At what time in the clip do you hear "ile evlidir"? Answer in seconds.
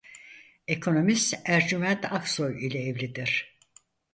2.67-3.57